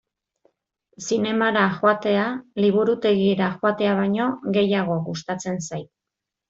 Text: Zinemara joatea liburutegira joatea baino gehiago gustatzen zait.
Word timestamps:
Zinemara 1.07 1.67
joatea 1.75 2.25
liburutegira 2.65 3.53
joatea 3.61 3.95
baino 4.03 4.31
gehiago 4.59 5.01
gustatzen 5.11 5.67
zait. 5.71 5.91